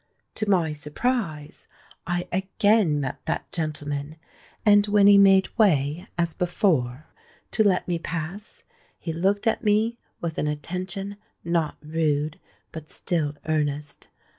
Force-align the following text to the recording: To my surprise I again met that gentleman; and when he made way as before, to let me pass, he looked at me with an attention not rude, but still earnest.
To 0.33 0.49
my 0.49 0.71
surprise 0.73 1.67
I 2.07 2.27
again 2.31 2.99
met 3.01 3.23
that 3.27 3.51
gentleman; 3.51 4.15
and 4.65 4.87
when 4.87 5.05
he 5.05 5.19
made 5.19 5.55
way 5.59 6.07
as 6.17 6.33
before, 6.33 7.05
to 7.51 7.63
let 7.63 7.87
me 7.87 7.99
pass, 7.99 8.63
he 8.97 9.13
looked 9.13 9.45
at 9.45 9.63
me 9.63 9.99
with 10.19 10.39
an 10.39 10.47
attention 10.47 11.17
not 11.43 11.77
rude, 11.83 12.39
but 12.71 12.89
still 12.89 13.35
earnest. 13.45 14.07